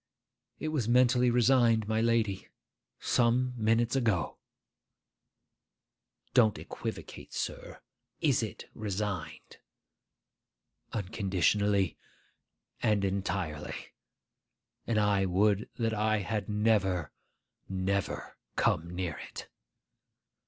'It 0.57 0.69
was 0.69 0.89
mentally 0.89 1.29
resigned, 1.29 1.87
my 1.87 2.01
lady, 2.01 2.47
some 2.99 3.53
minutes 3.55 3.95
ago.' 3.95 4.39
Don't 6.33 6.57
equivocate, 6.57 7.31
sir. 7.35 7.79
Is 8.19 8.41
it 8.41 8.67
resigned?' 8.73 9.57
'Unconditionally 10.91 11.99
and 12.81 13.05
entirely; 13.05 13.93
and 14.87 14.97
I 14.99 15.25
would 15.27 15.69
that 15.77 15.93
I 15.93 16.17
had 16.21 16.49
never, 16.49 17.11
never 17.69 18.37
come 18.55 18.89
near 18.95 19.19
it! 19.29 19.49